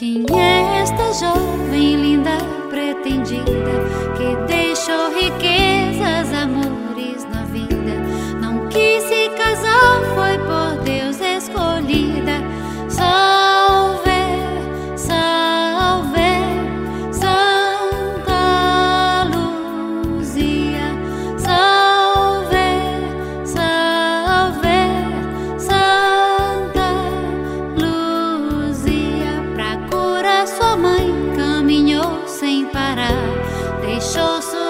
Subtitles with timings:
[0.00, 2.38] Quem é esta jovem linda
[2.70, 3.44] pretendida
[4.16, 8.00] que deixou riquezas, amores na vida?
[8.40, 12.29] Não quis se casar, foi por Deus escolhida.
[32.90, 34.69] からでしょう。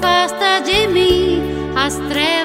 [0.00, 1.42] afasta de mim
[1.76, 2.39] as trevas.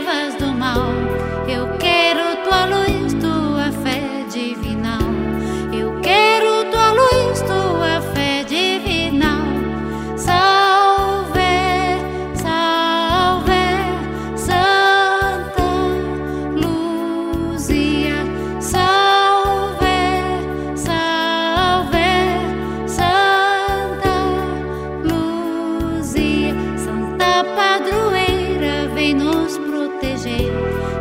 [29.13, 30.51] nos proteger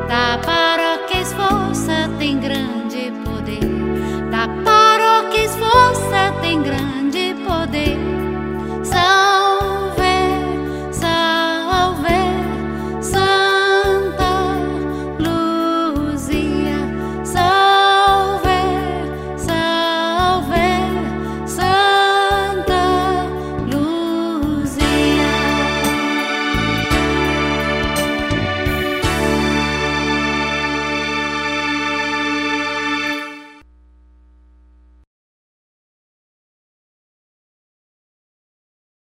[0.08, 1.63] da paróquia esforçada.